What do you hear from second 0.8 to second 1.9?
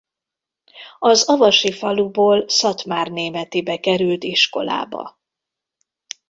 Az avasi